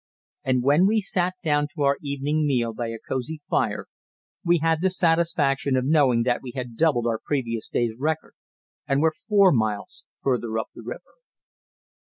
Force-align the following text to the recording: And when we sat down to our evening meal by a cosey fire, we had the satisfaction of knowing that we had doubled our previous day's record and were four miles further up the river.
And 0.43 0.63
when 0.63 0.87
we 0.87 0.99
sat 0.99 1.35
down 1.43 1.67
to 1.75 1.83
our 1.83 1.97
evening 2.01 2.47
meal 2.47 2.73
by 2.73 2.87
a 2.87 2.97
cosey 3.07 3.39
fire, 3.47 3.85
we 4.43 4.57
had 4.57 4.81
the 4.81 4.89
satisfaction 4.89 5.75
of 5.75 5.85
knowing 5.85 6.23
that 6.23 6.41
we 6.41 6.53
had 6.55 6.75
doubled 6.75 7.05
our 7.05 7.19
previous 7.23 7.69
day's 7.69 7.97
record 7.99 8.33
and 8.87 8.99
were 9.03 9.13
four 9.15 9.51
miles 9.51 10.03
further 10.19 10.57
up 10.57 10.69
the 10.73 10.81
river. 10.81 11.11